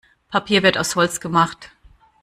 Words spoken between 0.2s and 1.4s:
Papier wird aus Holz